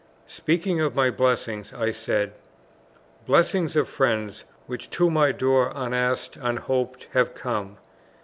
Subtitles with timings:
[0.25, 2.33] Speaking of my blessings, I said,
[3.27, 7.77] "Blessings of friends, which to my door unasked, unhoped, have come."